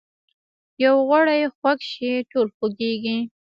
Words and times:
یو 0.83 0.95
غړی 1.09 1.41
خوږ 1.55 1.79
شي 1.91 2.11
ټول 2.31 2.47
خوږیږي 2.55 3.17